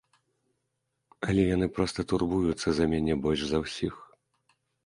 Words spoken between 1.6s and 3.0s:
проста турбуюцца за